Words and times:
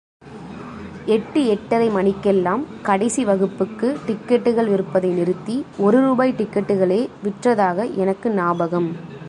எட்டு 1.05 1.39
எட்டரை 1.45 1.89
மணிக்கெல்லாம் 1.89 2.63
கடைசி 2.81 3.23
வகுப்புக்கு 3.25 3.87
டிக்கட்டுகள் 4.07 4.69
விற்பதை 4.73 5.09
நிறுத்தி 5.09 5.55
ஒரு 5.77 5.99
ரூபாய் 6.01 6.35
டிக்கட்டுகளே 6.37 7.07
விற்றதாக 7.23 7.87
எனக்கு 7.95 8.29
ஞாபகம். 8.33 8.89